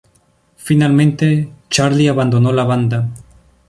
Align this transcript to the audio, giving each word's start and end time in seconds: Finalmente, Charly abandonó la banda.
Finalmente, 0.55 1.49
Charly 1.69 2.07
abandonó 2.07 2.51
la 2.51 2.63
banda. 2.63 3.07